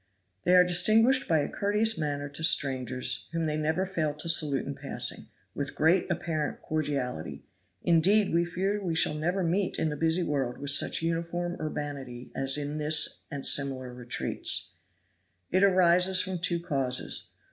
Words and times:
They 0.45 0.55
are 0.55 0.63
distinguished 0.63 1.27
by 1.27 1.41
a 1.41 1.47
courteous 1.47 1.95
manner 1.95 2.27
to 2.27 2.43
strangers, 2.43 3.29
whom 3.33 3.45
they 3.45 3.55
never 3.55 3.85
fail 3.85 4.15
to 4.15 4.27
salute 4.27 4.65
in 4.65 4.73
passing, 4.73 5.27
with 5.53 5.75
great 5.75 6.09
apparent 6.09 6.59
cordiality; 6.63 7.45
indeed, 7.83 8.33
we 8.33 8.43
fear 8.43 8.83
we 8.83 8.95
shall 8.95 9.13
never 9.13 9.43
meet 9.43 9.77
in 9.77 9.89
the 9.89 9.95
busy 9.95 10.23
world 10.23 10.57
with 10.57 10.71
such 10.71 11.03
uniform 11.03 11.55
urbanity 11.61 12.31
as 12.35 12.57
in 12.57 12.79
this 12.79 13.19
and 13.29 13.45
similar 13.45 13.93
retreats. 13.93 14.71
It 15.51 15.63
arises 15.63 16.19
from 16.19 16.39
two 16.39 16.59
causes. 16.59 17.29